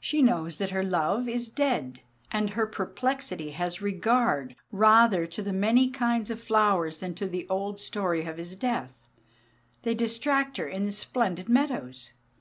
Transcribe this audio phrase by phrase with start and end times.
[0.00, 2.00] She knows that her love is dead,
[2.32, 7.46] and her perplexity has regard rather to the many kinds of flowers than to the
[7.48, 9.06] old story of his death;
[9.84, 12.10] they distract her in the splendid meadows.